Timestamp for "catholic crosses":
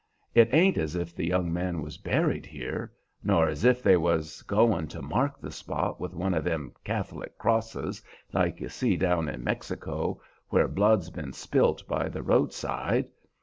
6.83-8.01